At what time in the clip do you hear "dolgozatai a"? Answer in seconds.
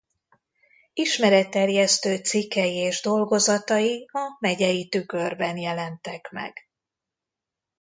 3.01-4.37